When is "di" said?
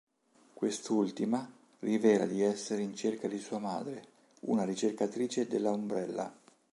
2.25-2.41, 3.27-3.37